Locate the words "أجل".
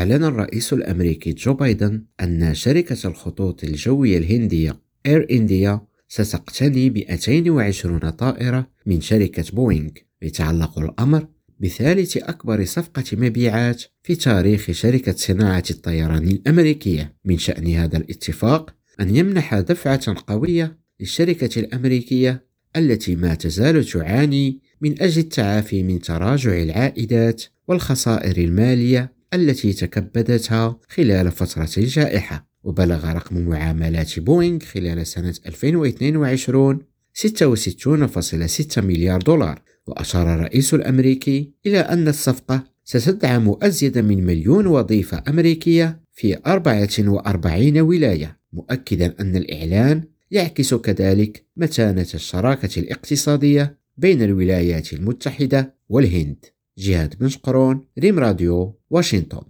25.02-25.20